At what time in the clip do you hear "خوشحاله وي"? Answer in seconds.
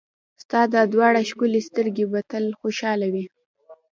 2.59-3.25